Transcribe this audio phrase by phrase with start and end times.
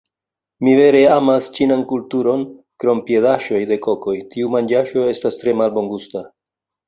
[0.67, 2.45] Mi vere amas ĉinan kulturon
[2.83, 6.27] krom piedaĵoj de kokoj tiu manĝaĵo estas tre malbongusta